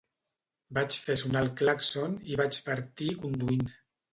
[0.77, 3.67] Vaig fer sonar el clàxon i vaig partir conduint.